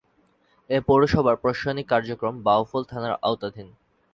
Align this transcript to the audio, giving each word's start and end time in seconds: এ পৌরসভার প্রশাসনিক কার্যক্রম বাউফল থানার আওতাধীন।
এ 0.69 0.77
পৌরসভার 0.87 1.35
প্রশাসনিক 1.35 1.85
কার্যক্রম 1.89 2.35
বাউফল 2.43 2.83
থানার 2.91 3.13
আওতাধীন। 3.21 3.67